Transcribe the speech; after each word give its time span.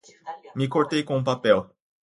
Me 0.55 0.67
cortei 0.67 1.03
com 1.03 1.19
o 1.19 1.23
papel 1.23 1.65